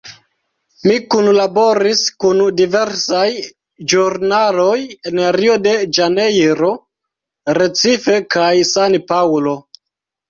[0.83, 3.27] Li kunlaboris kun diversaj
[3.93, 4.79] ĵurnaloj
[5.11, 6.73] en Rio de Ĵanejro,
[7.63, 9.59] Recife kaj San Paŭlo.